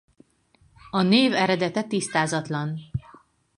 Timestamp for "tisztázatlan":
1.83-2.79